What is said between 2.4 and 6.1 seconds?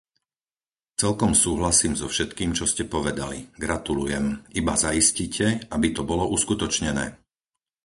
čo ste povedali- gratulujem; iba zaistite, aby to